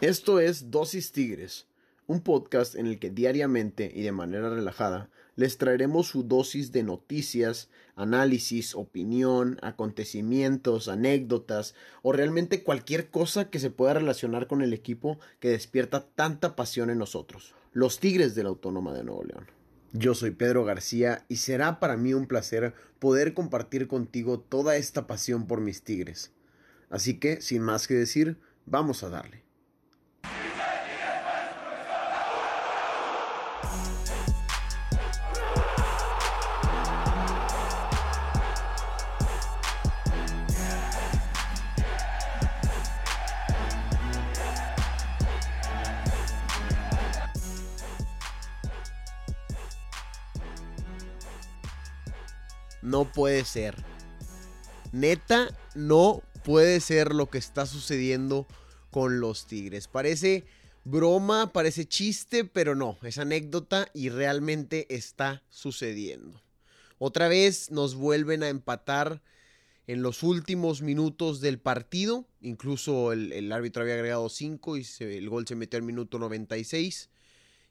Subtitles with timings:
[0.00, 1.66] Esto es Dosis Tigres,
[2.06, 6.84] un podcast en el que diariamente y de manera relajada les traeremos su dosis de
[6.84, 14.72] noticias, análisis, opinión, acontecimientos, anécdotas o realmente cualquier cosa que se pueda relacionar con el
[14.72, 19.48] equipo que despierta tanta pasión en nosotros, los Tigres de la Autónoma de Nuevo León.
[19.92, 25.08] Yo soy Pedro García y será para mí un placer poder compartir contigo toda esta
[25.08, 26.30] pasión por mis Tigres.
[26.88, 29.47] Así que, sin más que decir, vamos a darle.
[52.98, 53.76] No puede ser.
[54.90, 58.48] Neta, no puede ser lo que está sucediendo
[58.90, 59.86] con los Tigres.
[59.86, 60.46] Parece
[60.82, 66.42] broma, parece chiste, pero no, es anécdota y realmente está sucediendo.
[66.98, 69.22] Otra vez nos vuelven a empatar
[69.86, 72.26] en los últimos minutos del partido.
[72.40, 77.10] Incluso el, árbitro había agregado 5 y el gol se metió al minuto 96.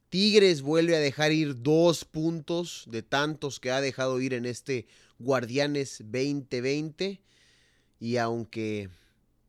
[0.10, 4.88] Tigres vuelve a dejar ir dos puntos de tantos que ha dejado ir en este
[5.20, 7.22] Guardianes 2020.
[8.00, 8.90] Y aunque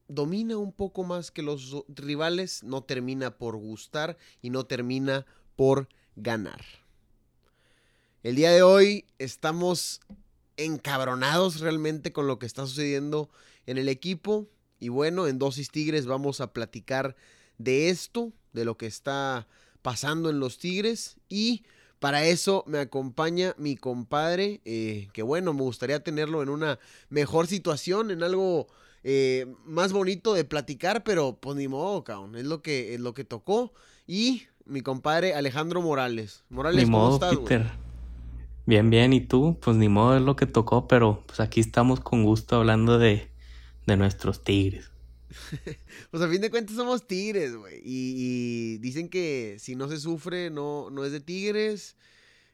[0.09, 5.89] domina un poco más que los rivales, no termina por gustar y no termina por
[6.17, 6.65] ganar.
[8.25, 10.01] El día de hoy estamos
[10.57, 13.31] encabronados realmente con lo que está sucediendo
[13.67, 14.49] en el equipo.
[14.81, 17.15] Y bueno, en Dosis Tigres vamos a platicar
[17.59, 19.47] de esto, de lo que está
[19.89, 21.65] pasando en los Tigres y
[21.99, 27.47] para eso me acompaña mi compadre, eh, que bueno, me gustaría tenerlo en una mejor
[27.47, 28.67] situación, en algo
[29.03, 33.15] eh, más bonito de platicar, pero pues ni modo, cabrón, es lo que, es lo
[33.15, 33.73] que tocó.
[34.07, 36.45] Y mi compadre Alejandro Morales.
[36.51, 37.65] Morales, ni modo, Peter.
[38.67, 39.57] Bien, bien, ¿y tú?
[39.59, 43.31] Pues ni modo es lo que tocó, pero pues aquí estamos con gusto hablando de,
[43.87, 44.91] de nuestros tigres.
[46.11, 47.81] pues a fin de cuentas somos tigres, güey.
[47.85, 51.97] Y, dicen que si no se sufre, no, no es de tigres.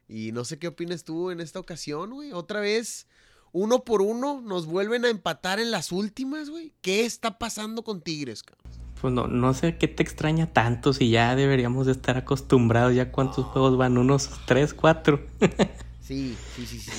[0.08, 2.32] Y no sé qué opinas tú en esta ocasión, güey.
[2.32, 3.06] Otra vez,
[3.52, 6.72] uno por uno, nos vuelven a empatar en las últimas, güey.
[6.82, 8.64] ¿Qué está pasando con Tigres, cabrón?
[9.00, 12.94] Pues no, no sé qué te extraña tanto si ya deberíamos de estar acostumbrados.
[12.94, 13.96] ¿Ya cuántos juegos van?
[13.96, 15.26] ¿Unos tres, cuatro?
[16.00, 16.90] sí, sí, sí, sí.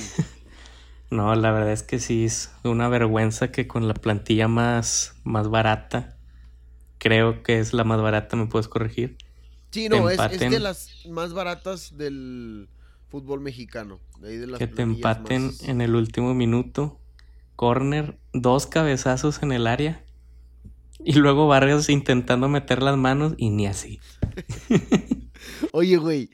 [1.10, 5.48] No, la verdad es que sí es una vergüenza que con la plantilla más, más
[5.48, 6.16] barata,
[6.98, 9.16] creo que es la más barata, ¿me puedes corregir?
[9.70, 12.68] Sí, no, es, de las más baratas del
[13.08, 14.00] fútbol mexicano.
[14.58, 16.98] que te empaten en el último minuto,
[17.54, 20.04] corner, dos cabezazos en el área
[21.04, 24.00] y luego Vargas intentando meter las manos y ni así.
[25.72, 26.30] Oye, güey,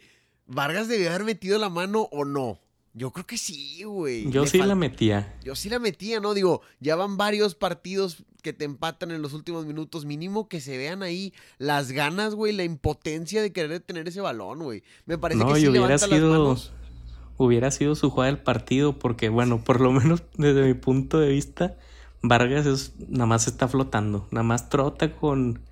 [0.46, 2.61] ¿Vargas debió haber metido la mano o no?
[2.94, 4.30] Yo creo que sí, güey.
[4.30, 5.34] Yo sí la metía.
[5.42, 6.34] Yo sí la metía, ¿no?
[6.34, 10.04] Digo, ya van varios partidos que te empatan en los últimos minutos.
[10.04, 14.58] Mínimo que se vean ahí las ganas, güey, la impotencia de querer tener ese balón,
[14.58, 14.82] güey.
[15.06, 16.56] Me parece que sí hubiera sido,
[17.38, 21.30] Hubiera sido su jugada del partido, porque, bueno, por lo menos desde mi punto de
[21.30, 21.78] vista,
[22.22, 24.28] Vargas es, nada más está flotando.
[24.30, 25.62] Nada más trota con,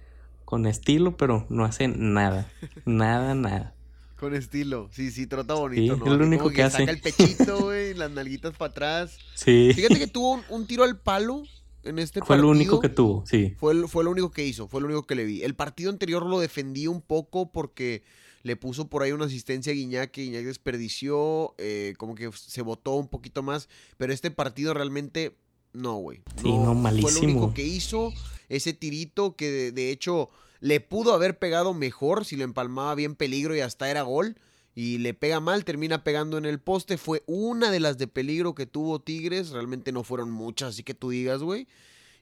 [0.46, 2.50] con estilo, pero no hace nada.
[2.86, 3.74] nada, nada.
[4.20, 4.90] Con estilo.
[4.92, 6.04] Sí, sí, trota bonito, ¿no?
[6.04, 6.80] Es lo único que, hace.
[6.80, 9.16] Saca el pechito, güey, las nalguitas para atrás.
[9.34, 9.70] Sí.
[9.74, 11.42] Fíjate que tuvo un, tiro al palo
[11.84, 12.26] en este partido.
[12.26, 13.54] Fue lo único que tuvo, sí.
[13.56, 15.42] Fue, fue lo único que hizo, fue lo único que le vi.
[15.42, 18.02] El partido anterior lo defendí un poco porque
[18.42, 22.60] le puso por ahí una asistencia a Guiñac que Guiñac desperdició, eh, como que se
[22.60, 25.34] votó un poquito más, pero este partido realmente
[25.72, 26.20] no, güey.
[26.42, 27.08] Sí, no, malísimo.
[27.08, 28.12] Fue lo único que hizo,
[28.50, 30.28] ese tirito que de hecho
[30.60, 34.36] le pudo haber pegado mejor si lo empalmaba bien peligro y hasta era gol.
[34.74, 36.96] Y le pega mal, termina pegando en el poste.
[36.96, 39.50] Fue una de las de peligro que tuvo Tigres.
[39.50, 41.66] Realmente no fueron muchas, así que tú digas, güey.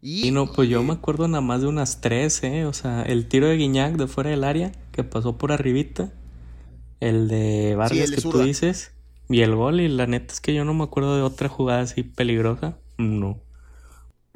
[0.00, 2.65] Y, no, pues yo me acuerdo nada más de unas tres, ¿eh?
[2.65, 6.12] O sea, el tiro de Guiñac de fuera del área, que pasó por arribita.
[7.00, 8.93] El de Vargas que tú dices.
[9.29, 11.82] Y el gol, y la neta es que yo no me acuerdo de otra jugada
[11.82, 12.79] así peligrosa.
[12.96, 13.40] No.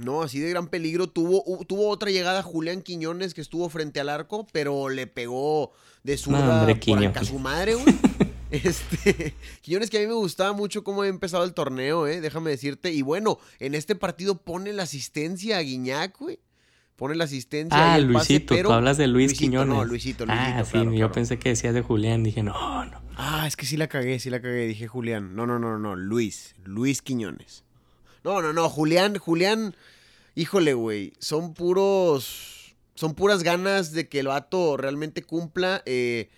[0.02, 1.06] No, así de gran peligro.
[1.06, 5.72] Tuvo, tuvo otra llegada Julián Quiñones que estuvo frente al arco, pero le pegó
[6.02, 7.94] de su por su madre, güey.
[8.52, 12.50] Este, Quiñones que a mí me gustaba mucho cómo había empezado el torneo, eh, déjame
[12.50, 12.92] decirte.
[12.92, 16.38] Y bueno, en este partido pone la asistencia a Guiñac, güey.
[16.96, 17.94] Pone la asistencia.
[17.94, 19.74] Ah, Luisito, tú hablas de Luis Quiñones.
[19.74, 20.46] No, Luisito, Luisito.
[20.46, 23.00] Ah, sí, yo pensé que decías de Julián, dije, no, no.
[23.16, 25.34] Ah, es que sí la cagué, sí la cagué, dije Julián.
[25.34, 27.64] No, no, no, no, Luis, Luis Quiñones.
[28.24, 29.74] No, no, no, Julián, Julián,
[30.34, 32.52] híjole, güey, son puros
[32.94, 35.82] son puras ganas de que el vato realmente cumpla.
[35.86, 36.28] Eh,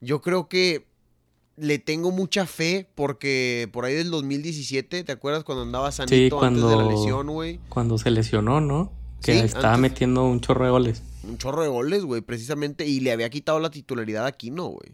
[0.00, 0.86] yo creo que
[1.56, 6.62] le tengo mucha fe porque por ahí del 2017, ¿te acuerdas cuando andaba sanito antes
[6.62, 7.60] de la lesión, güey?
[7.68, 8.92] Cuando se lesionó, ¿no?
[9.22, 11.02] Que estaba metiendo un chorro de goles.
[11.24, 12.86] Un chorro de goles, güey, precisamente.
[12.86, 14.92] Y le había quitado la titularidad a Aquino, güey.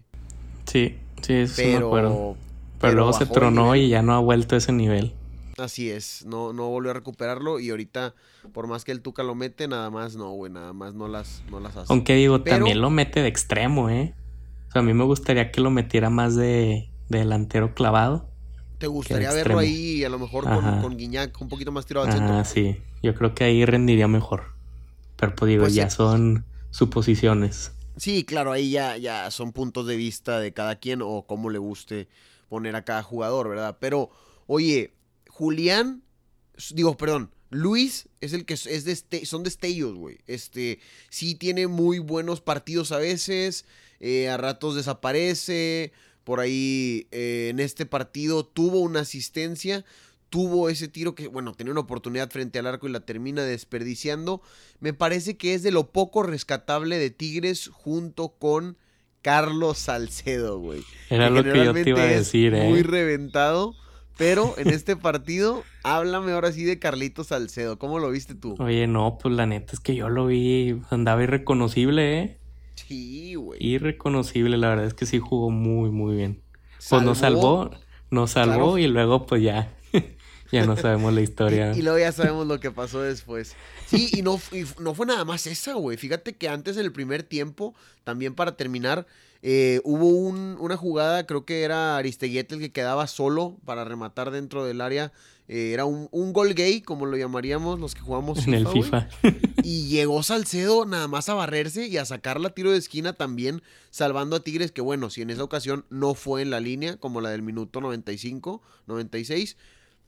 [0.64, 2.36] Sí, sí, eso pero, me acuerdo.
[2.80, 5.12] Pero, luego se tronó y ya no ha vuelto a ese nivel.
[5.58, 8.14] Así es, no, no volvió a recuperarlo y ahorita,
[8.52, 11.42] por más que el Tuca lo mete, nada más no, güey, nada más no las,
[11.50, 11.92] no las hace.
[11.92, 14.14] Aunque digo, también lo mete de extremo, ¿eh?
[14.68, 18.28] O sea, a mí me gustaría que lo metiera más de, delantero clavado.
[18.78, 22.12] ¿Te gustaría verlo ahí a lo mejor con, con, Guiñac un poquito más tirado al
[22.12, 22.34] centro?
[22.36, 24.54] Ah, sí, yo creo que ahí rendiría mejor.
[25.16, 27.72] Pero pues digo, pues ya son suposiciones.
[27.96, 31.58] Sí, claro, ahí ya, ya son puntos de vista de cada quien o cómo le
[31.58, 32.08] guste
[32.48, 33.76] poner a cada jugador, ¿verdad?
[33.80, 34.10] Pero,
[34.46, 34.93] oye,
[35.34, 36.04] Julián,
[36.70, 40.18] digo, perdón, Luis es el que es de este, son destellos, güey.
[40.28, 40.78] Este,
[41.10, 43.64] sí tiene muy buenos partidos a veces,
[43.98, 45.92] eh, a ratos desaparece,
[46.22, 49.84] por ahí eh, en este partido tuvo una asistencia,
[50.30, 54.40] tuvo ese tiro que, bueno, tenía una oportunidad frente al arco y la termina desperdiciando.
[54.78, 58.76] Me parece que es de lo poco rescatable de Tigres junto con
[59.20, 60.84] Carlos Salcedo, güey.
[61.10, 62.68] Era lo que yo te iba a decir, ¿eh?
[62.68, 63.74] Muy reventado.
[64.16, 67.78] Pero en este partido, háblame ahora sí de Carlitos Salcedo.
[67.78, 68.56] ¿Cómo lo viste tú?
[68.58, 72.38] Oye, no, pues la neta es que yo lo vi, andaba irreconocible, ¿eh?
[72.74, 73.64] Sí, güey.
[73.64, 76.42] Irreconocible, la verdad es que sí jugó muy, muy bien.
[76.88, 77.70] Pues nos salvó,
[78.10, 79.72] nos salvó y luego pues ya,
[80.54, 81.72] ya no sabemos la historia.
[81.76, 83.54] Y, luego ya sabemos lo que pasó después.
[83.86, 85.96] Sí, y no, y no fue nada más esa, güey.
[85.96, 87.74] Fíjate que antes en el primer tiempo,
[88.04, 89.06] también para terminar,
[89.46, 94.64] eh, hubo una jugada, creo que era Aristeguieta el que quedaba solo para rematar dentro
[94.64, 95.12] del área.
[95.48, 99.08] Eh, era un, gol gay, como lo llamaríamos los que jugamos en el FIFA.
[99.62, 103.62] y llegó Salcedo nada más a barrerse y a sacar la tiro de esquina también,
[103.90, 107.20] salvando a Tigres, que bueno, si en esa ocasión no fue en la línea, como
[107.20, 109.58] la del minuto 95, 96,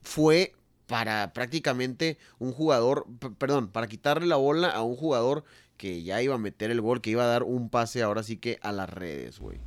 [0.02, 0.54] fue
[0.86, 3.06] para prácticamente un jugador,
[3.38, 5.44] perdón, para quitarle la bola a un jugador
[5.76, 8.36] que ya iba a meter el gol, que iba a dar un pase ahora sí
[8.38, 9.58] que a las redes, güey.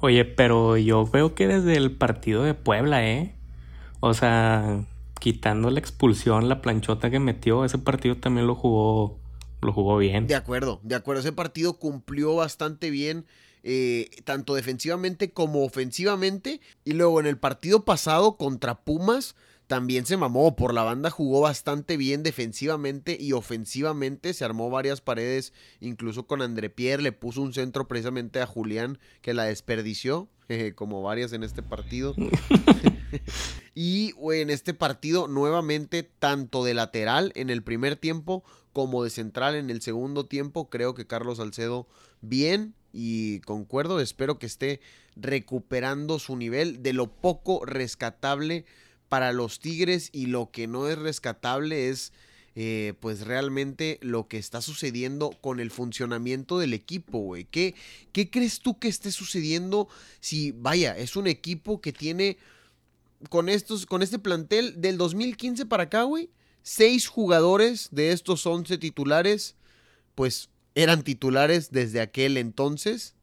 [0.00, 3.36] Oye, pero yo veo que desde el partido de Puebla, ¿eh?
[4.00, 4.84] O sea,
[5.20, 9.20] quitando la expulsión, la planchota que metió, ese partido también lo jugó,
[9.60, 10.26] lo jugó bien.
[10.26, 11.20] De acuerdo, de acuerdo.
[11.20, 13.26] Ese partido cumplió bastante bien,
[13.62, 16.60] eh, tanto defensivamente como ofensivamente.
[16.84, 19.36] Y luego en el partido pasado contra Pumas,
[19.72, 20.54] también se mamó.
[20.54, 24.34] Por la banda jugó bastante bien defensivamente y ofensivamente.
[24.34, 27.02] Se armó varias paredes, incluso con André Pierre.
[27.02, 30.28] Le puso un centro precisamente a Julián que la desperdició,
[30.74, 32.14] como varias en este partido.
[33.74, 38.44] y en este partido, nuevamente, tanto de lateral en el primer tiempo
[38.74, 40.68] como de central en el segundo tiempo.
[40.68, 41.88] Creo que Carlos Salcedo
[42.20, 44.00] bien y concuerdo.
[44.00, 44.82] Espero que esté
[45.16, 48.66] recuperando su nivel de lo poco rescatable
[49.12, 52.14] para los Tigres y lo que no es rescatable es
[52.54, 57.44] eh, pues realmente lo que está sucediendo con el funcionamiento del equipo, güey.
[57.44, 57.74] ¿Qué,
[58.12, 59.86] ¿Qué crees tú que esté sucediendo
[60.20, 62.38] si, vaya, es un equipo que tiene
[63.28, 66.30] con estos, con este plantel del 2015 para acá, güey?
[66.62, 69.56] Seis jugadores de estos 11 titulares,
[70.14, 73.14] pues eran titulares desde aquel entonces.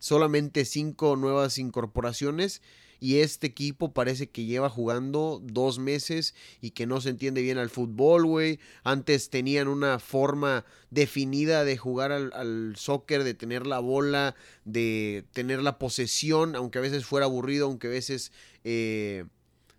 [0.00, 2.60] Solamente cinco nuevas incorporaciones
[3.00, 7.58] y este equipo parece que lleva jugando dos meses y que no se entiende bien
[7.58, 8.58] al fútbol, güey.
[8.82, 15.62] Antes tenían una forma definida de jugar al, soccer, de tener la bola, de tener
[15.62, 18.32] la posesión, aunque a veces fuera aburrido, aunque a veces...
[18.64, 19.24] Eh,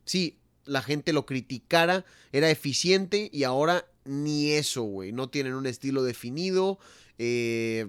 [0.06, 5.12] sí, la gente lo criticara, era eficiente y ahora ni eso, güey.
[5.12, 6.80] No tienen un estilo definido.
[7.18, 7.88] Eh,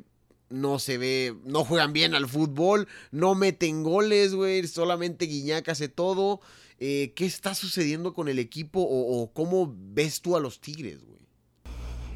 [0.51, 5.89] no se ve, no juegan bien al fútbol, no meten goles, güey, solamente Guiñac hace
[5.89, 6.41] todo.
[6.79, 11.21] Eh, ¿Qué está sucediendo con el equipo o, cómo ves tú a los Tigres, güey?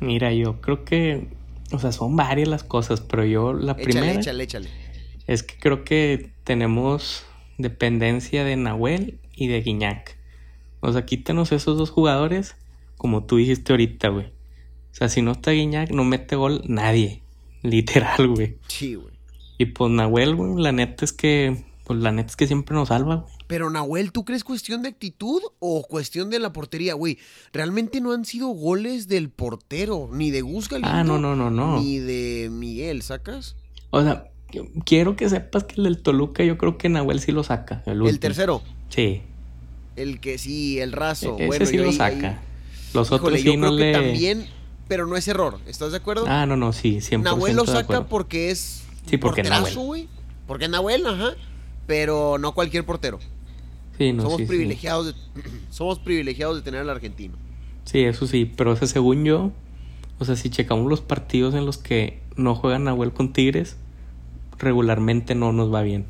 [0.00, 1.28] Mira, yo creo que,
[1.70, 4.12] o sea, son varias las cosas, pero yo la primera...
[4.12, 4.68] Échale, échale.
[5.26, 7.24] Es que creo que tenemos
[7.56, 10.18] dependencia de Nahuel y de Guiñac.
[10.80, 12.56] O sea, quítanos esos dos jugadores,
[12.96, 14.26] como tú dijiste ahorita, güey.
[14.26, 17.23] O sea, si no está Guiñac, no mete gol nadie.
[17.64, 18.58] Literal, güey.
[18.68, 19.14] Sí, güey.
[19.56, 21.64] Y pues Nahuel, güey, la neta es que.
[21.84, 23.34] Pues la neta es que siempre nos salva, güey.
[23.46, 27.18] Pero Nahuel, ¿tú crees cuestión de actitud o cuestión de la portería, güey?
[27.52, 31.80] Realmente no han sido goles del portero, ni de Gus Ah, no, no, no, no.
[31.80, 33.56] Ni de Miguel, ¿sacas?
[33.90, 34.30] O sea,
[34.84, 37.82] quiero que sepas que el del Toluca yo creo que Nahuel sí lo saca.
[37.86, 38.62] ¿El, tercero?
[38.88, 39.22] Sí.
[39.96, 41.36] El que sí, el raso.
[41.38, 42.42] E-, ese sí lo saca.
[42.92, 43.92] Los otros sí no le...
[43.92, 44.46] también
[44.88, 45.58] pero no es error.
[45.66, 46.24] ¿Estás de acuerdo?
[46.26, 50.08] Ah, no, no, sí, 100% Nahuel lo saca porque es sí, porque porterazo, güey.
[50.46, 51.34] Porque Nahuel, ajá.
[51.86, 53.18] Pero no cualquier portero.
[53.98, 55.14] Sí, no, somos sí, privilegiados De,
[55.70, 57.36] somos privilegiados de tener al argentino.
[57.84, 59.52] Sí, eso sí, pero o según yo,
[60.18, 63.76] o sea, si checamos los partidos en los que no juegan Nahuel con Tigres,
[64.58, 66.06] regularmente no nos va bien.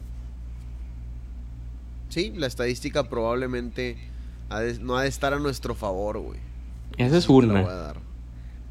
[2.08, 3.96] Sí, la estadística probablemente
[4.80, 6.38] no ha de estar a nuestro favor, güey.
[6.96, 7.83] Esa es una.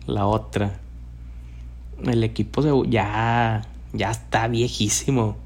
[0.08, 0.80] La, otra.
[2.04, 5.38] El equipo ya, ya está viejísimo.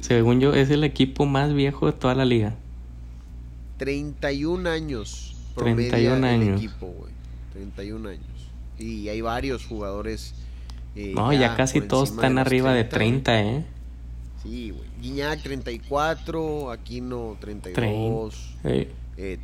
[0.00, 2.54] Según yo, es el equipo más viejo de toda la liga.
[3.78, 5.36] 31 años.
[5.56, 6.60] 31 años.
[6.60, 7.12] Equipo, güey.
[7.52, 8.22] 31 años.
[8.78, 10.34] Y hay varios jugadores.
[10.94, 13.64] Eh, no, ya, casi todos están arriba de 30, ¿eh?
[14.42, 14.88] Sí, güey.
[15.00, 18.56] Guiñac 34, Aquino 32.
[18.64, 19.38] Eh,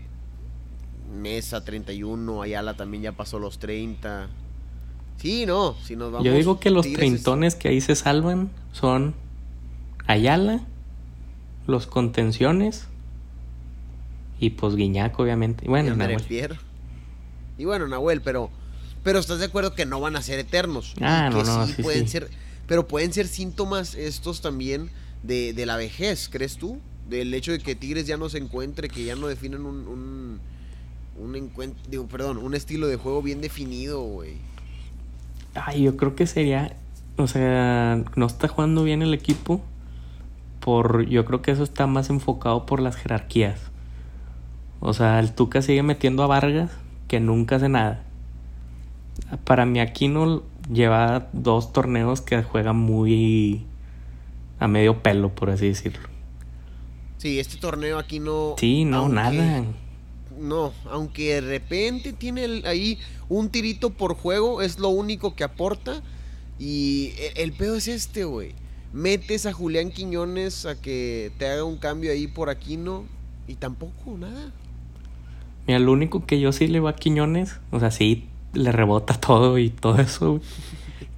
[1.12, 4.28] Mesa 31, Ayala también ya pasó los 30.
[5.18, 6.26] Sí, no, si nos vamos.
[6.26, 9.14] Yo digo que los treintones que ahí se salvan son
[10.06, 10.64] Ayala,
[11.66, 12.88] los contenciones
[14.38, 15.64] y pues Guiñac, obviamente.
[15.64, 16.58] Y bueno, y Nahuel.
[17.56, 18.50] Y bueno, Nahuel, pero
[19.04, 20.94] pero estás de acuerdo que no van a ser eternos.
[21.00, 22.30] Ah, no, no, sí, pueden ser,
[22.66, 24.90] pero pueden ser síntomas estos también
[25.22, 26.80] de, de, la vejez, ¿crees tú?
[27.08, 30.40] Del hecho de que Tigres ya no se encuentre, que ya no definen un, un,
[31.18, 34.34] un encuentro, digo, perdón, un estilo de juego bien definido, güey.
[35.54, 36.76] Ay, yo creo que sería,
[37.16, 39.62] o sea, no está jugando bien el equipo
[40.60, 43.60] por, yo creo que eso está más enfocado por las jerarquías.
[44.80, 46.70] O sea, el Tuca sigue metiendo a Vargas
[47.08, 48.02] que nunca hace nada.
[49.44, 53.64] Para mí Aquino lleva dos torneos que juega muy
[54.58, 56.08] a medio pelo, por así decirlo.
[57.18, 58.54] Sí, este torneo aquí no.
[58.58, 59.64] Sí, no, nada.
[60.38, 62.98] No, aunque de repente tiene ahí
[63.28, 66.02] un tirito por juego, es lo único que aporta.
[66.58, 68.52] Y el, el pedo es este, güey.
[68.92, 73.04] Metes a Julián Quiñones a que te haga un cambio ahí por Aquino
[73.48, 74.52] y tampoco, nada.
[75.66, 79.14] Mira, lo único que yo sí le va a Quiñones, o sea, sí, le rebota
[79.20, 80.40] todo y todo eso,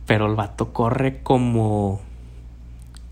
[0.06, 2.00] Pero el vato corre como.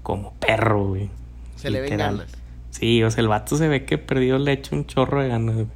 [0.02, 1.11] como perro, güey.
[1.56, 2.28] Se le ven ganas.
[2.70, 5.54] Sí, o sea, el vato se ve que perdido le echa un chorro de ganas,
[5.54, 5.66] güey.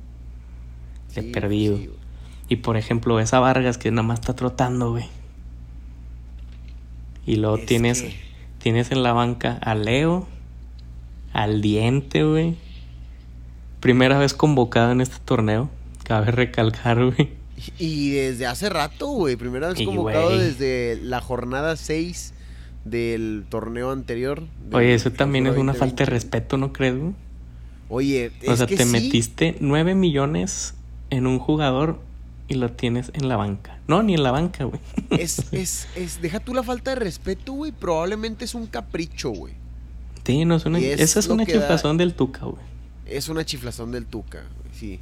[1.23, 1.79] Sí, perdido.
[2.49, 5.07] y por ejemplo, esa Vargas que nada más está trotando, güey.
[7.27, 8.05] Y luego tienes.
[8.59, 10.27] Tienes en la banca a Leo,
[11.33, 12.57] al Diente, güey.
[13.81, 15.71] Primera vez convocado en este torneo.
[16.05, 17.31] Cabe recalcar, güey.
[17.79, 19.37] Y desde hace rato, güey.
[19.37, 22.35] Primera vez convocado desde la jornada 6
[22.85, 24.45] del torneo anterior.
[24.73, 26.95] Oye, eso también es una falta de respeto, ¿no crees?
[27.89, 30.75] Oye, o sea, te metiste 9 millones
[31.11, 32.01] en un jugador
[32.49, 33.79] y lo tienes en la banca.
[33.87, 34.81] No, ni en la banca, güey.
[35.11, 37.73] Es, es, es, deja tú la falta de respeto, güey.
[37.73, 39.55] Probablemente es un capricho, güey.
[40.25, 40.79] Sí, no es una.
[40.79, 42.63] esa es una chiflazón del Tuca, güey.
[43.07, 44.43] Es una chiflazón del Tuca,
[44.79, 45.01] sí.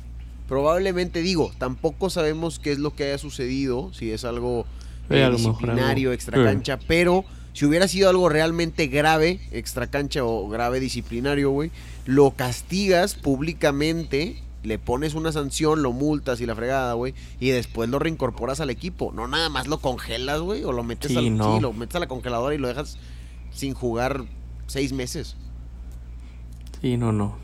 [0.49, 4.67] Probablemente, digo, tampoco sabemos qué es lo que haya sucedido, si es algo
[5.11, 10.79] eh, disciplinario, extra cancha, pero si hubiera sido algo realmente grave, extra cancha o grave
[10.79, 11.73] disciplinario, güey,
[12.05, 17.89] lo castigas públicamente, le pones una sanción, lo multas y la fregada, güey, y después
[17.89, 19.13] lo reincorporas al equipo.
[19.13, 22.59] No nada más lo congelas, güey, o lo metes, lo metes a la congeladora y
[22.59, 22.99] lo dejas
[23.53, 24.25] sin jugar
[24.67, 25.37] seis meses.
[26.81, 27.37] Sí, no, no,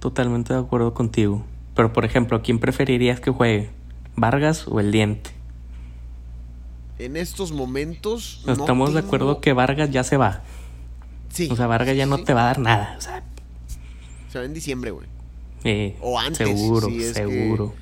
[0.00, 1.44] totalmente de acuerdo contigo.
[1.74, 3.70] Pero, por ejemplo, ¿quién preferirías que juegue?
[4.14, 5.30] ¿Vargas o el diente?
[6.98, 8.44] En estos momentos.
[8.46, 10.42] Estamos de acuerdo que Vargas ya se va.
[11.30, 11.48] Sí.
[11.50, 12.94] O sea, Vargas ya no te va a dar nada.
[12.98, 13.24] O sea.
[14.30, 15.15] Se va en diciembre, güey.
[15.66, 16.46] Eh, o antes.
[16.46, 17.74] Seguro, seguro.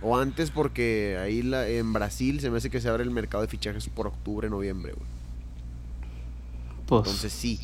[0.00, 3.42] o antes porque ahí la, en Brasil se me hace que se abre el mercado
[3.42, 5.06] de fichajes por octubre, noviembre, güey.
[6.86, 7.58] Pues, Entonces sí.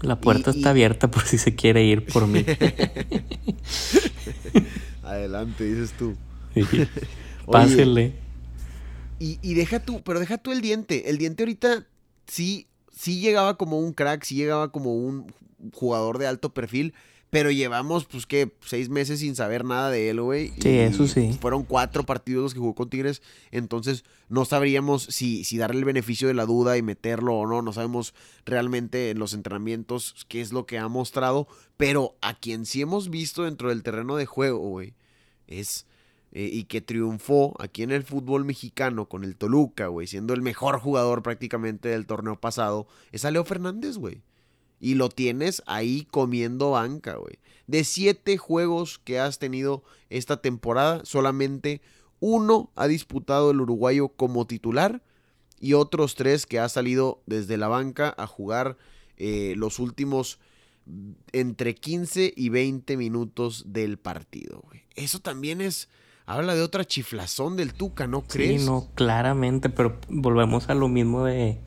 [0.00, 2.46] La puerta está abierta por si se quiere ir por mí.
[5.02, 6.16] Adelante, dices tú.
[7.46, 8.14] Pásele.
[9.18, 11.10] y, y, deja tú, pero deja tú el diente.
[11.10, 11.86] El diente ahorita
[12.26, 15.30] sí, sí llegaba como un crack, sí llegaba como un
[15.72, 16.94] jugador de alto perfil.
[17.34, 20.52] Pero llevamos, pues, que seis meses sin saber nada de él, güey.
[20.60, 21.36] Sí, eso sí.
[21.40, 23.22] Fueron cuatro partidos los que jugó con Tigres.
[23.50, 27.60] Entonces, no sabríamos si, si darle el beneficio de la duda y meterlo o no.
[27.60, 28.14] No sabemos
[28.46, 31.48] realmente en los entrenamientos qué es lo que ha mostrado.
[31.76, 34.94] Pero a quien sí hemos visto dentro del terreno de juego, güey,
[35.48, 35.86] es.
[36.30, 40.42] Eh, y que triunfó aquí en el fútbol mexicano con el Toluca, güey, siendo el
[40.42, 44.22] mejor jugador prácticamente del torneo pasado, es a Leo Fernández, güey.
[44.84, 47.38] Y lo tienes ahí comiendo banca, güey.
[47.66, 51.80] De siete juegos que has tenido esta temporada, solamente
[52.20, 55.02] Uno ha disputado el uruguayo como titular
[55.58, 58.76] y otros tres que ha salido desde la banca a jugar
[59.16, 60.38] eh, los últimos
[61.32, 64.64] entre 15 y 20 minutos del partido.
[64.96, 65.88] Eso también es,
[66.26, 68.60] habla de otra chiflazón del Tuca, ¿no crees?
[68.60, 71.58] Sí, no, claramente, pero volvemos a lo mismo de,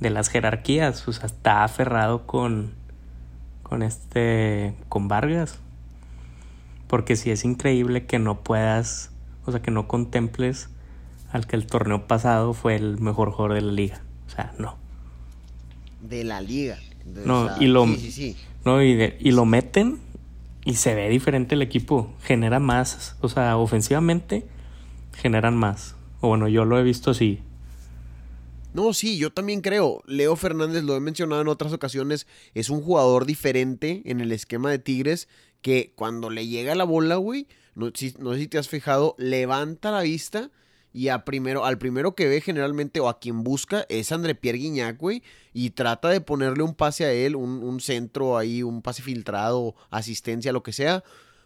[0.00, 1.06] de las jerarquías.
[1.06, 2.72] O sea, está aferrado con,
[3.62, 5.58] con este, con Vargas.
[6.88, 9.10] Porque si es increíble que no puedas,
[9.46, 10.68] o sea, que no contemples
[11.30, 14.02] al que el torneo pasado fue el mejor jugador de la liga.
[14.26, 14.76] O sea, no.
[16.02, 16.78] De la liga.
[17.04, 17.86] no, y lo,
[18.64, 19.98] No, y, y lo meten
[20.64, 22.12] y se ve diferente el equipo.
[22.22, 24.44] Genera más, o sea, ofensivamente
[25.12, 25.94] generan más.
[26.20, 27.40] O bueno, yo lo he visto así.
[28.72, 30.02] No, sí, yo también creo.
[30.06, 34.70] Leo Fernández, lo he mencionado en otras ocasiones, es un jugador diferente en el esquema
[34.70, 35.28] de Tigres
[35.60, 39.90] que cuando le llega la bola, güey, no, no sé si te has fijado, levanta
[39.90, 40.50] la vista
[40.92, 44.92] y a primero, al primero que ve generalmente o a quien busca es André Pierre
[44.94, 45.22] güey,
[45.52, 49.74] y trata de ponerle un pase a él, un, un, centro ahí, un pase filtrado,
[49.90, 51.04] asistencia, lo que sea.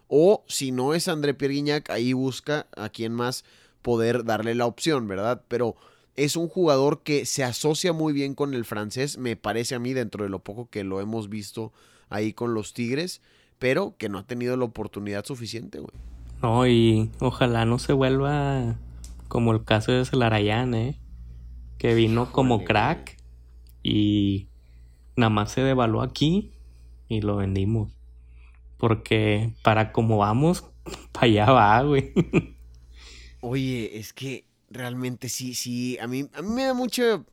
[0.08, 3.44] O si no es André Pierre Guignac, ahí busca a quien más
[3.82, 5.42] poder darle la opción, ¿verdad?
[5.48, 5.76] Pero
[6.16, 9.92] es un jugador que se asocia muy bien con el francés, me parece a mí,
[9.92, 11.72] dentro de lo poco que lo hemos visto
[12.08, 13.20] ahí con los Tigres,
[13.58, 15.94] pero que no ha tenido la oportunidad suficiente, güey.
[16.42, 18.76] No, y ojalá no se vuelva
[19.28, 21.00] como el caso de Celarayán, ¿eh?
[21.78, 23.16] Que vino como crack
[23.82, 24.48] y
[25.16, 26.52] nada más se devaluó aquí
[27.08, 27.92] y lo vendimos.
[28.76, 30.64] Porque para como vamos,
[31.12, 32.12] para allá va, güey.
[33.40, 34.44] Oye, es que
[34.74, 35.96] realmente sí, sí.
[35.98, 37.24] A mí, a mí me da mucho.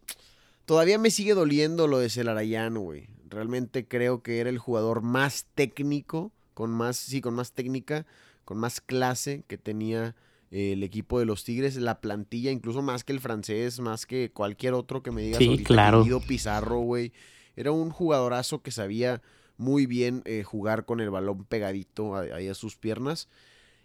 [0.65, 3.07] Todavía me sigue doliendo lo de Celarayán, güey.
[3.29, 8.05] Realmente creo que era el jugador más técnico, con más, sí, con más técnica,
[8.45, 10.15] con más clase que tenía
[10.51, 14.74] el equipo de los Tigres, la plantilla, incluso más que el francés, más que cualquier
[14.74, 16.05] otro que me diga sí, claro.
[16.27, 17.13] Pizarro, güey.
[17.55, 19.21] Era un jugadorazo que sabía
[19.57, 23.30] muy bien eh, jugar con el balón pegadito ahí a sus piernas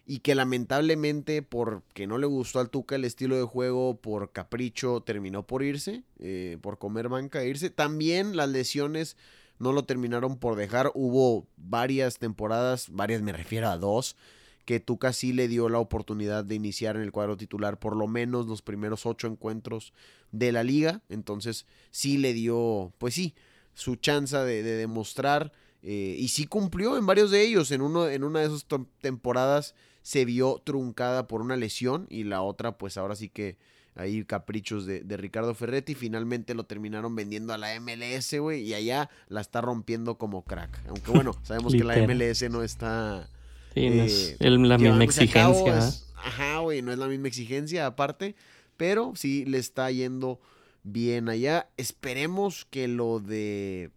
[0.06, 5.00] y que lamentablemente porque no le gustó al Tuca el estilo de juego, por capricho,
[5.00, 7.70] terminó por irse, eh, por comer banca e irse.
[7.70, 9.16] También las lesiones
[9.58, 10.92] no lo terminaron por dejar.
[10.94, 14.16] Hubo varias temporadas, varias me refiero a dos,
[14.64, 18.06] que Tuca sí le dio la oportunidad de iniciar en el cuadro titular por lo
[18.06, 19.92] menos los primeros ocho encuentros
[20.30, 21.02] de la liga.
[21.08, 23.34] Entonces sí le dio, pues sí,
[23.74, 25.52] su chance de, demostrar.
[25.82, 27.72] Eh, y sí cumplió en varios de ellos.
[27.72, 28.66] En, uno, en una de esas
[29.00, 29.74] temporadas
[30.06, 33.56] se vio truncada por una lesión y la otra pues ahora sí que
[33.96, 35.96] ahí caprichos de, de, Ricardo Ferretti.
[35.96, 40.80] Finalmente lo terminaron vendiendo a la MLS, güey, y allá la está rompiendo como crack.
[40.86, 43.28] Aunque bueno, sabemos que la MLS no está
[43.74, 45.90] Sí, no es eh, la misma exigencia.
[46.14, 48.36] ajá, güey, no es la misma exigencia aparte,
[48.76, 50.38] pero sí le está yendo
[50.84, 51.68] bien allá.
[51.76, 53.90] Esperemos que lo de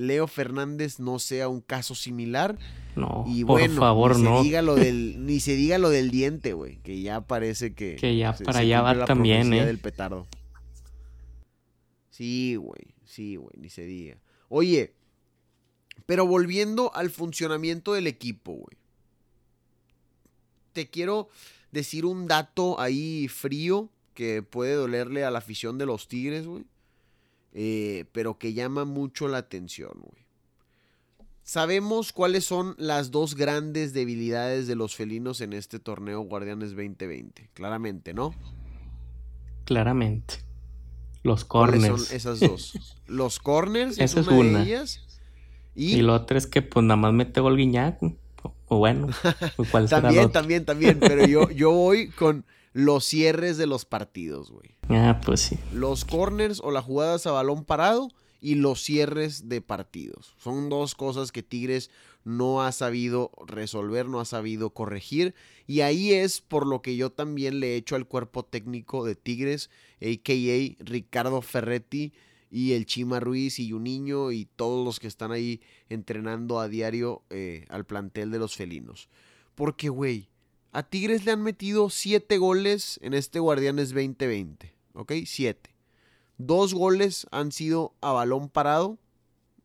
[0.00, 2.58] Leo Fernández no sea un caso similar.
[2.96, 4.38] No, y por favor, ni no.
[4.38, 7.96] Se diga lo del, ni se diga lo del diente, güey, que ya parece que...
[7.96, 9.64] Que ya para allá va también, ¿eh?
[9.64, 10.26] del petardo.
[12.10, 14.16] Sí, güey, sí, güey, ni se diga.
[14.48, 14.94] Oye,
[16.06, 18.80] pero volviendo al funcionamiento del equipo, güey
[20.72, 21.28] te quiero
[21.72, 26.64] decir un dato ahí frío que puede dolerle a la afición de los Tigres, güey.
[27.52, 30.20] Eh, pero que llama mucho la atención, güey.
[31.42, 37.50] Sabemos cuáles son las dos grandes debilidades de los felinos en este torneo Guardianes 2020.
[37.54, 38.32] Claramente, ¿no?
[39.64, 40.34] Claramente.
[41.24, 41.88] Los corners.
[41.88, 42.96] ¿Cuáles son esas dos?
[43.08, 44.64] Los corners Esa es una,
[45.74, 45.96] Y...
[45.96, 48.00] y lo otro es que pues nada más mete gol Guiñac.
[48.68, 49.08] O bueno,
[49.72, 54.76] ¿cuál también, también, también, pero yo, yo voy con los cierres de los partidos, güey.
[54.88, 55.58] Ah, pues sí.
[55.72, 58.08] Los corners o las jugadas a balón parado
[58.40, 60.34] y los cierres de partidos.
[60.38, 61.90] Son dos cosas que Tigres
[62.24, 65.34] no ha sabido resolver, no ha sabido corregir.
[65.66, 69.14] Y ahí es por lo que yo también le he hecho al cuerpo técnico de
[69.14, 70.84] Tigres, a.k.a.
[70.84, 72.12] Ricardo Ferretti,
[72.50, 76.68] y el Chima Ruiz y un niño y todos los que están ahí entrenando a
[76.68, 79.08] diario eh, al plantel de los felinos.
[79.54, 80.29] Porque, güey,
[80.72, 84.72] a Tigres le han metido siete goles en este Guardianes 2020.
[84.94, 85.12] ¿Ok?
[85.26, 85.74] Siete.
[86.38, 88.98] Dos goles han sido a balón parado,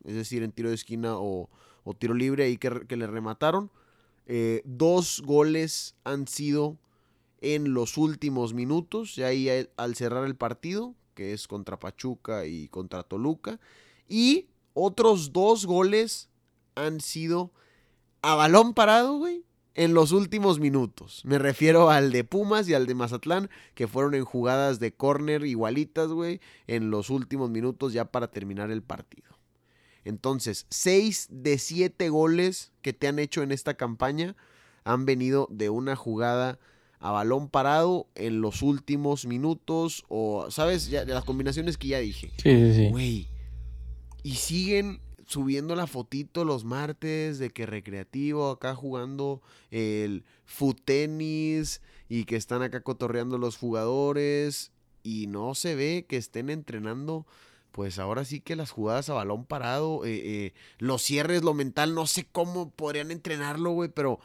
[0.03, 1.49] es decir, en tiro de esquina o,
[1.99, 3.71] tiro libre ahí que, le remataron.
[4.25, 6.77] Eh, dos goles han sido
[7.41, 12.67] en los últimos minutos, ya ahí al cerrar el partido, que es contra Pachuca y
[12.67, 13.59] contra Toluca.
[14.09, 16.29] Y otros dos goles
[16.75, 17.51] han sido
[18.21, 19.43] a balón parado, güey,
[19.75, 21.21] en los últimos minutos.
[21.25, 25.45] Me refiero al de Pumas y al de Mazatlán, que fueron en jugadas de córner
[25.45, 29.29] igualitas, güey, en los últimos minutos ya para terminar el partido.
[30.05, 34.35] Entonces, 6 de 7 goles que te han hecho en esta campaña
[34.83, 36.59] han venido de una jugada
[36.99, 40.87] a balón parado en los últimos minutos o, ¿sabes?
[40.89, 42.31] Ya, de las combinaciones que ya dije.
[42.37, 42.89] Sí, sí, sí.
[42.89, 43.27] Güey.
[44.23, 51.81] Y siguen subiendo la fotito los martes de que recreativo acá jugando el foot tenis
[52.09, 54.71] y que están acá cotorreando los jugadores
[55.03, 57.25] y no se ve que estén entrenando
[57.71, 61.93] pues ahora sí que las jugadas a balón parado, eh, eh, los cierres, lo mental,
[61.93, 64.21] no sé cómo podrían entrenarlo, güey, pero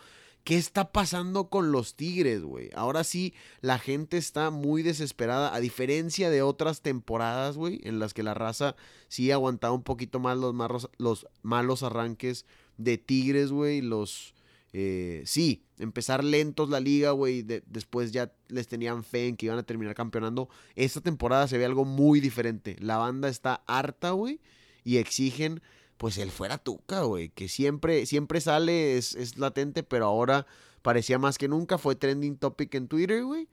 [0.50, 2.70] ¿qué está pasando con los Tigres, güey?
[2.74, 8.14] Ahora sí, la gente está muy desesperada, a diferencia de otras temporadas, güey, en las
[8.14, 8.74] que la raza
[9.06, 10.52] sí aguantaba un poquito más los,
[10.98, 12.46] los malos arranques
[12.78, 14.34] de Tigres, güey, los
[14.72, 17.42] eh, sí, empezar lentos la liga, güey.
[17.42, 20.48] después ya les tenían fe en que iban a terminar campeonando.
[20.74, 22.74] Esta temporada se ve algo muy diferente.
[22.80, 24.40] La banda está harta, güey.
[24.82, 25.62] Y exigen,
[26.00, 27.28] pues, el fuera tuca, güey.
[27.28, 30.46] Que siempre, siempre sale, es, latente, pero ahora
[30.80, 31.76] parecía más que nunca.
[31.76, 33.48] Fue trending topic en Twitter, güey.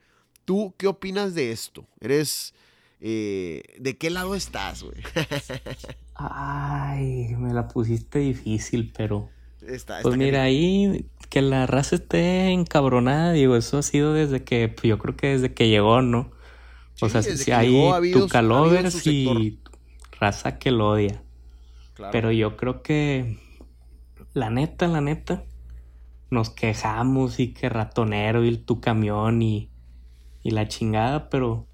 [0.46, 1.86] ¿Tú qué opinas de esto?
[2.00, 2.54] ¿Eres...
[3.00, 4.96] Eh, ¿De qué lado estás, güey?
[6.14, 9.28] Ay, me la pusiste difícil, pero
[10.02, 14.84] pues mira, ahí que la raza esté encabronada, digo, eso ha sido desde que, pues,
[14.84, 16.30] yo creo que desde que llegó, ¿no?
[17.02, 19.60] O sea, si hay tu calovers y
[20.18, 21.22] raza que lo odia.
[22.12, 23.38] Pero yo creo que,
[24.34, 25.44] la neta, la neta,
[26.30, 29.70] nos quejamos y que ratonero y tu camión y,
[30.42, 31.66] y la chingada, pero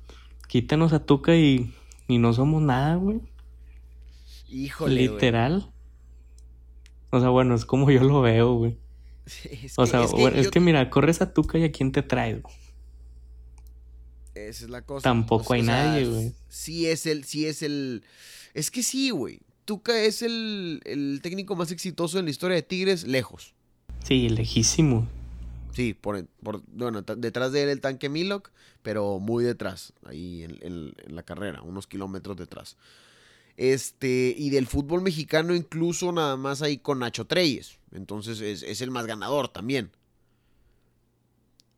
[0.48, 1.74] quítanos a Tuca y,
[2.08, 3.20] y no somos nada, güey.
[4.48, 4.94] Híjole.
[4.94, 5.72] Literal.
[7.10, 8.78] O sea, bueno, es como yo lo veo, güey.
[9.76, 12.42] o sea, es, que, mira, corres a Tuca y a quién te trae,
[14.34, 15.02] Esa es la cosa.
[15.02, 16.32] Tampoco hay nadie, güey.
[16.48, 18.04] Sí es el, sí es el.
[18.52, 19.40] Es que sí, güey.
[19.64, 23.54] Tuca es el, el, técnico más exitoso en la historia de Tigres, lejos.
[24.04, 25.08] Sí, lejísimo.
[25.72, 28.50] Sí, por, por bueno, detrás de él el tanque Milok,
[28.82, 32.76] pero muy detrás, ahí en, en la carrera, unos kilómetros detrás.
[33.56, 37.78] Este, y del fútbol mexicano incluso nada más ahí con Nacho Treyes.
[37.92, 39.90] Entonces es, el más ganador también.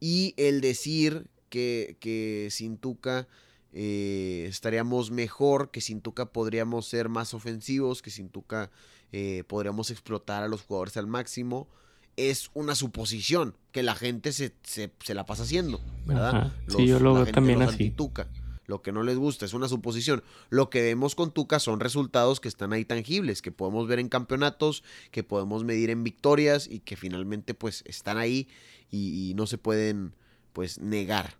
[0.01, 3.29] Y el decir que, que sin Tuca
[3.79, 8.71] eh, estaríamos mejor, que sin Tuca podríamos ser más ofensivos, que sin Tuca
[9.13, 11.69] eh, podríamos explotar a los jugadores al máximo,
[12.17, 14.55] es una suposición que la gente se,
[15.09, 16.55] la pasa haciendo, ¿verdad?
[16.69, 17.91] sí, yo lo veo también así.
[17.91, 18.29] Tuca
[18.67, 20.25] lo que no les gusta, es una suposición.
[20.51, 24.09] Lo que vemos con Tuca son resultados que están ahí tangibles, que podemos ver en
[24.09, 28.49] campeonatos, que podemos medir en victorias y que finalmente pues están ahí
[28.91, 30.15] y, no se pueden
[30.53, 31.37] pues negar.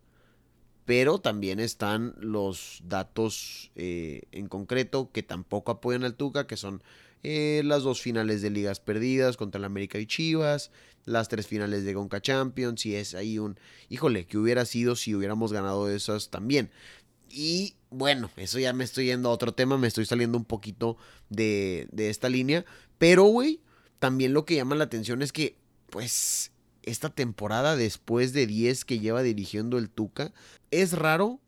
[0.87, 6.83] Pero también están los datos eh, en concreto que tampoco apoyan al Tuca, que son
[7.25, 10.71] eh, las dos finales de ligas perdidas contra el América y Chivas,
[11.05, 15.13] las tres finales de Gonca Champions, y es ahí un, híjole, que hubiera sido si
[15.15, 16.71] hubiéramos ganado esas también.
[17.29, 20.97] Y bueno, eso ya me estoy yendo a otro tema, me estoy saliendo un poquito
[21.29, 22.65] de, de esta línea.
[22.99, 23.61] Pero, güey,
[23.99, 25.57] también lo que llama la atención es que,
[25.91, 26.53] pues,
[26.87, 30.33] esta temporada, después de 10 que lleva dirigiendo el Tuca,
[30.71, 31.41] es raro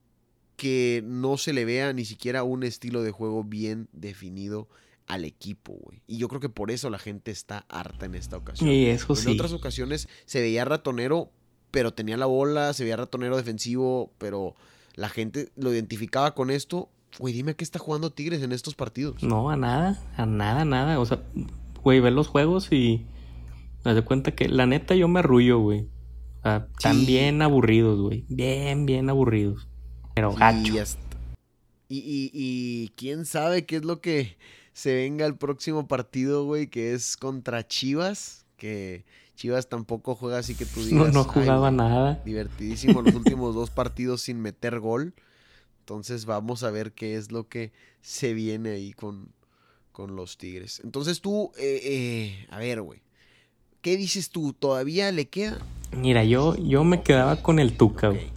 [0.56, 4.68] que no se le vea ni siquiera un estilo de juego bien definido
[5.06, 6.02] al equipo, güey.
[6.06, 8.68] Y yo creo que por eso la gente está harta en esta ocasión.
[8.68, 11.30] Y eso en otras ocasiones se veía ratonero,
[11.70, 14.56] pero tenía la bola, se veía ratonero defensivo, pero
[14.94, 16.90] la gente lo identificaba con esto.
[17.18, 19.22] Güey, dime a qué está jugando Tigres en estos partidos.
[19.22, 20.98] No, a nada, a nada, nada.
[20.98, 21.22] O sea,
[21.82, 23.06] güey, ver los juegos y
[23.84, 25.88] me de cuenta que la neta yo me arrullo, güey.
[26.40, 28.24] O sea, están bien aburridos, güey.
[28.28, 29.68] Bien, bien aburridos.
[30.14, 30.74] Pero gacho.
[31.88, 34.36] Y, y, y quién sabe qué es lo que
[34.72, 40.54] se venga el próximo partido, güey, que es contra Chivas, que Chivas tampoco juega así
[40.54, 40.92] que tú digas.
[41.12, 42.22] No, no jugaba nada.
[42.24, 45.14] Divertidísimo los últimos dos partidos sin meter gol.
[45.80, 49.32] Entonces vamos a ver qué es lo que se viene ahí con,
[49.90, 50.80] con los Tigres.
[50.84, 53.00] Entonces tú, eh, eh, a ver, güey.
[53.88, 54.52] ¿Qué dices tú?
[54.52, 55.56] ¿Todavía le queda?
[55.96, 58.30] Mira, yo, yo me quedaba con el Tuca, güey.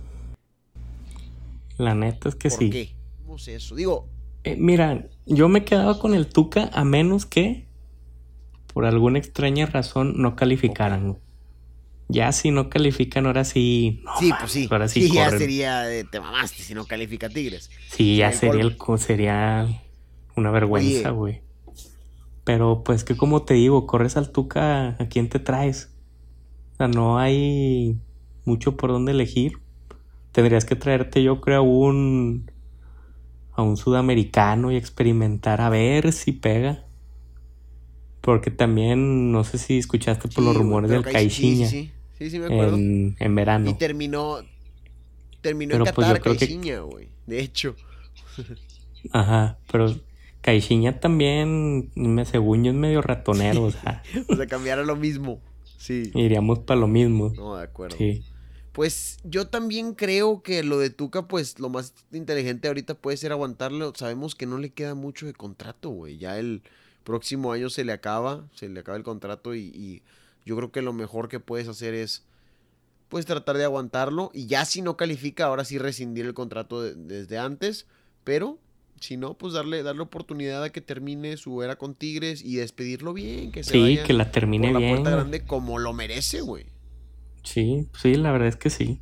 [1.78, 2.70] La neta es que ¿Por sí.
[2.70, 2.96] qué?
[3.22, 3.76] ¿Cómo es eso?
[3.76, 4.08] Digo.
[4.46, 7.66] Eh, mira, yo me quedaba con el Tuca a menos que
[8.74, 11.18] por alguna extraña razón no calificaran.
[12.08, 14.06] Ya si no califican, ahora sí.
[14.20, 14.70] sí, pues sí.
[14.72, 15.86] Ahora sí, ya sería.
[16.10, 17.70] te mamaste si no califica Tigres.
[17.90, 19.68] Sí, ya sería, el, sería
[20.38, 21.42] una vergüenza, güey.
[22.44, 25.92] Pero pues que como te digo, corres al Tuca, ¿a quién te traes?
[26.74, 27.98] O sea, no hay
[28.46, 29.54] mucho por dónde elegir.
[30.32, 32.50] Tendrías que traerte, yo creo, a un,
[33.54, 36.86] a un sudamericano y experimentar a ver si pega.
[38.22, 41.68] Porque también, no sé si escuchaste por los rumores del Caixinha.
[41.68, 42.76] Sí, sí, sí, me acuerdo.
[42.76, 43.70] En, en, verano.
[43.70, 44.38] Y terminó,
[45.42, 47.10] terminó en pues, Qatar Caixinha, güey.
[47.28, 47.76] De hecho.
[49.12, 49.96] Ajá, pero
[50.42, 51.92] Caixinha también,
[52.26, 54.04] según yo, es medio ratonero, o sea.
[54.30, 55.40] o sea, cambiara lo mismo.
[55.78, 56.12] Sí.
[56.16, 57.32] Iríamos para lo mismo.
[57.36, 57.98] No, de acuerdo.
[57.98, 58.24] Sí.
[58.72, 63.32] Pues yo también creo que lo de Tuca, pues lo más inteligente ahorita puede ser
[63.32, 63.94] aguantarlo.
[63.96, 66.18] Sabemos que no le queda mucho de contrato, güey.
[66.18, 66.62] Ya el
[67.04, 70.04] próximo año se le acaba, se le acaba el contrato y,
[70.44, 72.24] yo creo que lo mejor que puedes hacer es
[73.10, 77.38] pues tratar de aguantarlo y ya si no califica, ahora sí rescindir el contrato desde
[77.38, 77.86] antes,
[78.24, 78.58] pero
[79.02, 83.14] si no, pues darle, darle oportunidad a que termine su era con Tigres y despedirlo
[83.14, 86.68] bien, que se sí, que la termine por la puerta grande como lo merece, güey.
[87.44, 89.02] Sí, sí, la verdad es que sí.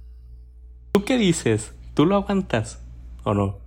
[0.94, 1.74] ¿Tú qué dices?
[1.94, 2.80] ¿Tú lo aguantas
[3.24, 3.60] o no?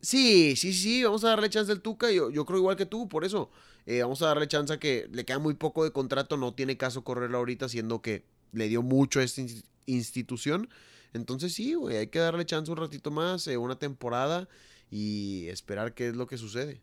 [0.00, 2.10] Sí, sí, sí, vamos a darle chance al Tuca.
[2.10, 3.50] Yo, yo creo igual que tú, por eso.
[3.86, 6.36] Eh, vamos a darle chance a que le queda muy poco de contrato.
[6.36, 9.42] No tiene caso correrlo ahorita, siendo que le dio mucho a esta
[9.86, 10.68] institución.
[11.12, 14.48] Entonces, sí, güey, hay que darle chance un ratito más, eh, una temporada
[14.90, 16.80] y esperar qué es lo que sucede.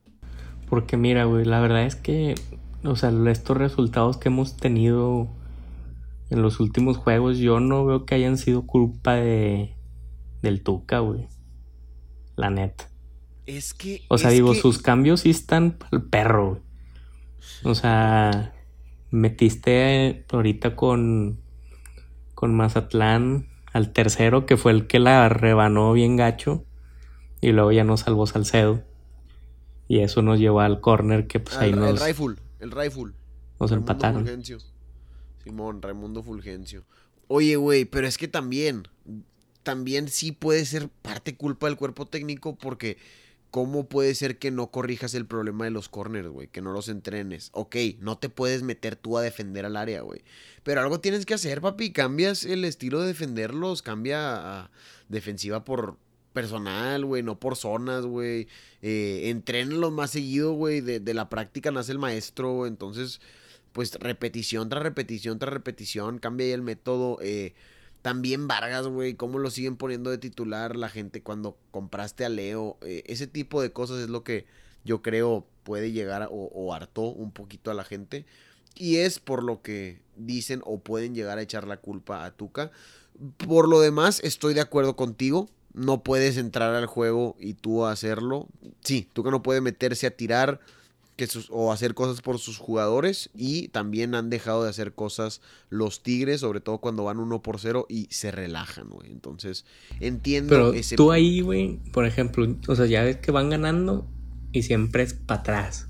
[0.70, 2.36] Porque mira, güey, la verdad es que,
[2.84, 5.28] o sea, estos resultados que hemos tenido
[6.30, 9.78] en los últimos juegos, yo no veo que hayan sido culpa de
[10.42, 11.28] del Tuca, güey.
[12.36, 12.90] La neta.
[13.46, 14.04] Es que.
[14.10, 16.62] O sea, digo, sus cambios sí están el perro.
[17.64, 18.54] O sea,
[19.10, 21.42] metiste ahorita con.
[22.36, 26.67] Con Mazatlán al tercero, que fue el que la rebanó bien gacho.
[27.42, 28.84] Y luego ya nos salvó Salcedo.
[29.88, 32.02] Y eso nos llevó al corner que pues ahí nos.
[32.02, 33.14] El rifle, el rifle.
[33.60, 34.24] Nos empataron.
[34.24, 34.58] Fulgencio.
[35.44, 36.84] Simón, Raimundo Fulgencio.
[37.28, 38.88] Oye, güey, pero es que también.
[39.64, 42.98] También sí puede ser parte culpa del cuerpo técnico porque
[43.50, 46.50] ¿Cómo puede ser que no corrijas el problema de los corners, güey?
[46.50, 47.50] Que no los entrenes.
[47.54, 50.24] Ok, no te puedes meter tú a defender al área, güey.
[50.64, 51.94] Pero algo tienes que hacer, papi.
[51.94, 53.82] Cambias el estilo de defenderlos.
[53.82, 54.72] Cambia a
[55.08, 55.98] defensiva por
[56.38, 57.24] personal, güey.
[57.24, 58.48] No por zonas, güey.
[58.84, 60.82] Eh, entrénlos más seguido, güey.
[60.82, 62.68] De, la práctica nace el maestro.
[62.68, 63.22] Entonces,
[63.72, 66.20] pues repetición tras repetición tras repetición.
[66.20, 67.18] Cambia ahí el método.
[67.24, 67.56] Eh,
[68.04, 72.78] también Vargas, güey, cómo lo siguen poniendo de titular la gente cuando compraste a Leo.
[72.82, 74.46] Eh, ese tipo de cosas es lo que
[74.86, 78.28] yo creo puede llegar o, hartó un poquito a la gente.
[78.76, 82.70] Y es por lo que dicen o pueden llegar a echar la culpa a Tuca.
[83.48, 85.50] Por lo demás, estoy de acuerdo contigo.
[85.78, 88.48] No puedes entrar al juego y tú hacerlo.
[88.82, 90.60] Sí, Tuca no puede meterse a tirar
[91.18, 96.04] que o hacer cosas por sus jugadores y también han dejado de hacer cosas los
[96.04, 99.12] Tigres, sobre todo cuando van uno por cero y se relajan, güey.
[99.12, 99.66] Entonces,
[100.00, 104.08] entiendo Pero Tú ahí, güey, por ejemplo, o sea, ya ves que van ganando
[104.52, 105.88] y siempre es para atrás.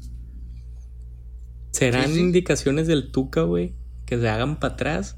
[1.72, 5.18] ¿Serán indicaciones del Tuca, güey, que se hagan para atrás?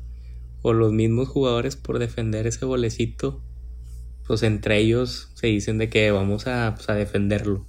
[0.62, 3.42] ¿O los mismos jugadores por defender ese golecito?
[4.30, 7.66] Pues entre ellos se dicen de que vamos a, pues, a defenderlo.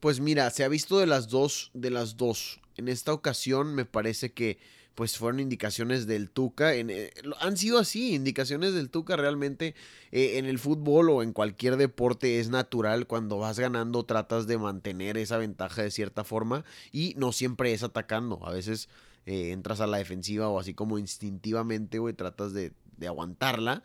[0.00, 2.62] Pues mira, se ha visto de las dos, de las dos.
[2.78, 4.56] En esta ocasión me parece que
[4.94, 6.72] pues fueron indicaciones del Tuca.
[6.72, 9.74] En, eh, han sido así, indicaciones del Tuca realmente
[10.12, 13.06] eh, en el fútbol o en cualquier deporte es natural.
[13.06, 17.82] Cuando vas ganando tratas de mantener esa ventaja de cierta forma y no siempre es
[17.82, 18.40] atacando.
[18.46, 18.88] A veces
[19.26, 23.82] eh, entras a la defensiva o así como instintivamente, güey, tratas de, de aguantarla.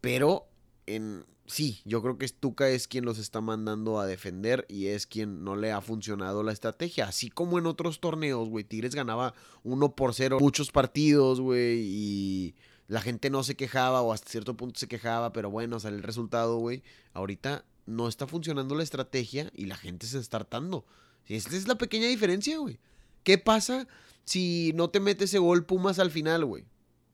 [0.00, 0.46] Pero
[0.86, 5.06] en, sí, yo creo que Stuka es quien los está mandando a defender y es
[5.06, 7.06] quien no le ha funcionado la estrategia.
[7.06, 12.54] Así como en otros torneos, güey, Tigres ganaba 1 por 0 muchos partidos, güey, y
[12.88, 16.02] la gente no se quejaba o hasta cierto punto se quejaba, pero bueno, sale el
[16.02, 16.82] resultado, güey.
[17.12, 20.84] Ahorita no está funcionando la estrategia y la gente se está hartando.
[21.26, 22.78] Esta es la pequeña diferencia, güey.
[23.22, 23.86] ¿Qué pasa
[24.24, 26.64] si no te metes ese gol Pumas al final, güey?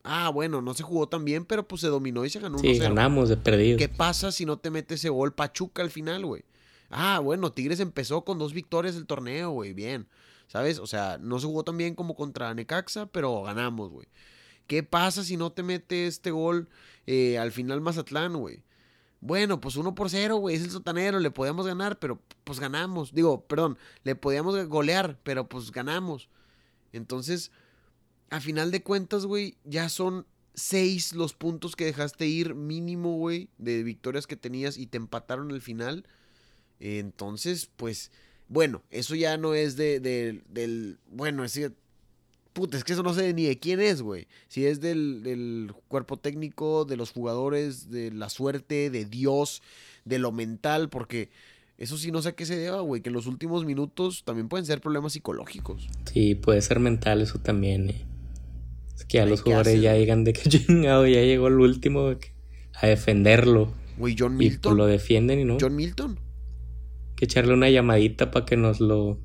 [0.03, 2.77] Ah, bueno, no se jugó tan bien, pero pues se dominó y se ganó Sí,
[2.77, 3.77] ganamos de perdido.
[3.77, 6.43] ¿Qué pasa si no te mete ese gol Pachuca al final, güey?
[6.89, 10.07] Ah, bueno, Tigres empezó con dos victorias el torneo, güey, bien.
[10.47, 10.79] ¿Sabes?
[10.79, 14.07] O sea, no se jugó tan bien como contra Necaxa, pero ganamos, güey.
[14.65, 16.69] ¿Qué pasa si no te mete este gol
[17.05, 18.63] eh, al final Mazatlán, güey?
[19.21, 23.13] Bueno, pues uno por cero, güey, es el sotanero, le podíamos ganar, pero pues ganamos.
[23.13, 26.29] Digo, perdón, le podíamos golear, pero pues ganamos.
[26.93, 27.51] Entonces,
[28.29, 33.49] a final de cuentas, güey, ya son seis los puntos que dejaste ir mínimo, güey,
[33.57, 36.05] de victorias que tenías y te empataron al final.
[36.79, 38.11] Entonces, pues,
[38.47, 41.71] bueno, eso ya no es de, del, bueno, ese
[42.53, 44.27] puta, es que eso no sé ni de quién es, güey.
[44.47, 49.61] Si es del, del, cuerpo técnico, de los jugadores, de la suerte, de Dios,
[50.03, 51.29] de lo mental, porque
[51.77, 54.49] eso sí no sé a qué se deba, güey, que en los últimos minutos también
[54.49, 55.87] pueden ser problemas psicológicos.
[56.11, 58.08] Sí, puede ser mental eso también, eh.
[58.99, 62.13] Es que a los jugadores ya llegan de que chingado, ya llegó el último
[62.73, 63.73] a defenderlo.
[63.97, 64.73] Güey, John pues Milton.
[64.73, 65.57] Y lo defienden y no.
[65.59, 66.19] John Milton.
[67.15, 69.17] Que echarle una llamadita para que nos lo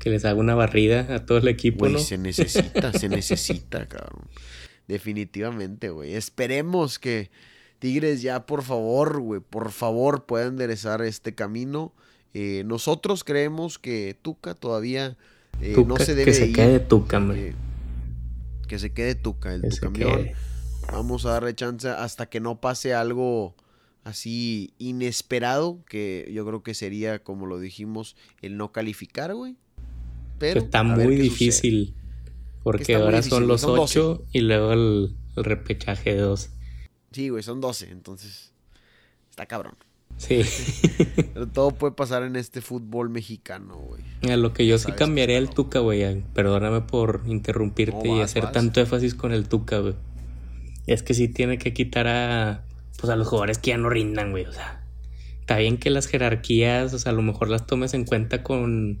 [0.00, 4.26] que les haga una barrida a todo el equipo, güey, se necesita, se necesita, cabrón.
[4.88, 6.14] Definitivamente, güey.
[6.14, 7.30] Esperemos que
[7.78, 11.94] Tigres ya, por favor, güey, por favor, pueda enderezar este camino.
[12.34, 15.16] Eh, nosotros creemos que Tuca todavía
[15.60, 17.50] eh, no se debe que se quede Tuca, hombre.
[17.50, 17.54] Eh,
[18.68, 20.30] que se quede Tuca, el Tucamión.
[20.90, 23.54] Vamos a darle chance hasta que no pase algo
[24.04, 29.56] así inesperado, que yo creo que sería, como lo dijimos, el no calificar, güey
[30.46, 31.94] está muy difícil.
[32.62, 36.50] Porque ahora son los 8 y luego el, repechaje de 2.
[37.10, 38.52] Sí, güey, son 12, entonces
[39.30, 39.74] está cabrón.
[40.22, 40.42] Sí.
[41.34, 44.02] Pero todo puede pasar en este fútbol mexicano, güey.
[44.32, 46.22] A lo que yo sí cambiaría el Tuca, güey.
[46.32, 49.94] Perdóname por interrumpirte y hacer tanto énfasis con el Tuca, güey.
[50.86, 52.64] Es que sí tiene que quitar a,
[52.98, 54.44] pues a los jugadores que ya no rindan, güey.
[54.44, 54.84] O sea,
[55.40, 59.00] está bien que las jerarquías, o sea, a lo mejor las tomes en cuenta con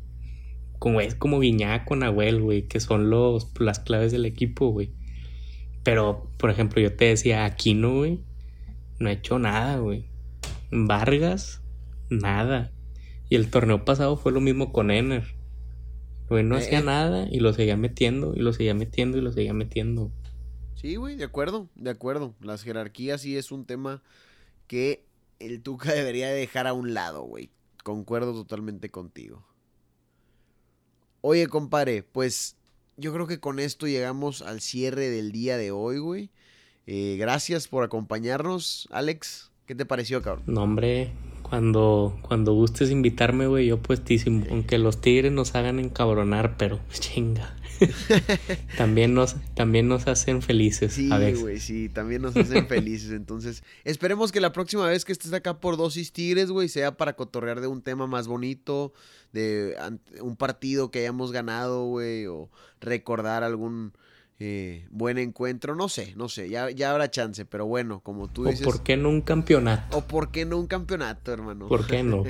[0.80, 4.90] como es como Guiñac con Nahuel, güey, que son los, las claves del equipo, güey.
[5.84, 8.18] Pero, por ejemplo, yo te decía, Aquino, güey,
[8.98, 10.11] no ha hecho nada, güey.
[10.72, 11.62] Vargas,
[12.10, 12.72] nada.
[13.28, 15.36] Y el torneo pasado fue lo mismo con Ener.
[16.28, 16.84] Güey, no hacía eh.
[16.84, 20.10] nada y lo seguía metiendo, y lo seguía metiendo, y lo seguía metiendo.
[20.74, 22.34] Sí, güey, de acuerdo, de acuerdo.
[22.40, 24.02] Las jerarquías sí es un tema
[24.66, 25.04] que
[25.38, 27.50] el Tuca debería dejar a un lado, güey.
[27.84, 29.46] Concuerdo totalmente contigo.
[31.20, 32.56] Oye, compadre, pues
[32.96, 36.30] yo creo que con esto llegamos al cierre del día de hoy, güey.
[36.86, 39.51] Eh, gracias por acompañarnos, Alex.
[39.66, 40.44] ¿Qué te pareció, cabrón?
[40.46, 44.44] No, hombre, cuando, cuando gustes invitarme, güey, yo puestísimo.
[44.50, 47.56] Aunque los tigres nos hagan encabronar, pero chinga.
[48.76, 50.94] también, nos, también nos hacen felices.
[50.94, 51.08] Sí,
[51.40, 53.10] güey, sí, también nos hacen felices.
[53.10, 57.14] Entonces, esperemos que la próxima vez que estés acá por Dosis Tigres, güey, sea para
[57.14, 58.92] cotorrear de un tema más bonito,
[59.32, 59.76] de
[60.20, 63.92] un partido que hayamos ganado, güey, o recordar algún
[64.44, 68.44] eh, buen encuentro, no sé, no sé, ya, ya habrá chance, pero bueno, como tú
[68.44, 68.66] dices.
[68.66, 69.98] ¿O por qué no un campeonato?
[69.98, 71.68] ¿O por qué no un campeonato, hermano?
[71.68, 72.24] ¿Por qué no?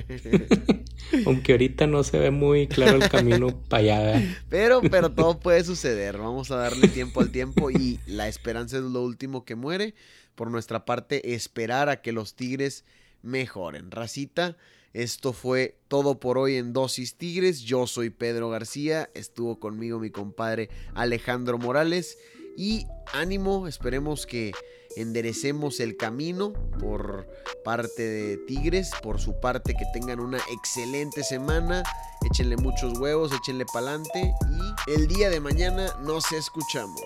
[1.26, 4.36] Aunque ahorita no se ve muy claro el camino para allá.
[4.50, 8.82] Pero, pero todo puede suceder, vamos a darle tiempo al tiempo y la esperanza es
[8.82, 9.94] lo último que muere.
[10.34, 12.84] Por nuestra parte, esperar a que los Tigres
[13.22, 13.90] mejoren.
[13.90, 14.58] Racita,
[14.92, 17.60] esto fue todo por hoy en Dosis Tigres.
[17.60, 19.10] Yo soy Pedro García.
[19.14, 22.18] Estuvo conmigo mi compadre Alejandro Morales.
[22.56, 24.52] Y ánimo, esperemos que
[24.96, 27.26] enderecemos el camino por
[27.64, 31.82] parte de Tigres, por su parte que tengan una excelente semana,
[32.26, 37.00] échenle muchos huevos, échenle pa'lante y el día de mañana nos escuchamos.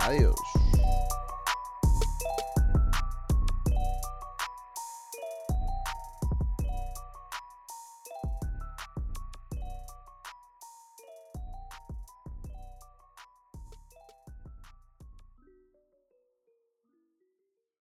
[0.00, 0.34] Adiós.